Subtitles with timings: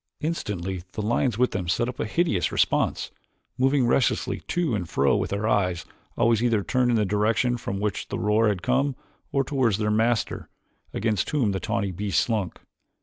[0.21, 3.11] Instantly the lions with them set up a hideous response,
[3.55, 5.85] moving restlessly to and fro with their eyes
[6.17, 8.95] always either turned in the direction from which the roar had come
[9.31, 10.45] or toward their masters,
[10.91, 12.59] against whom the tawny beasts slunk.